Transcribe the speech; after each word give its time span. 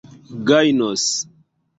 gajnos 0.47 1.05